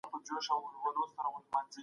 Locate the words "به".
0.83-0.89